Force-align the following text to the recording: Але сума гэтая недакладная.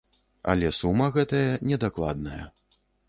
Але 0.53 0.71
сума 0.77 1.09
гэтая 1.17 1.49
недакладная. 1.73 2.43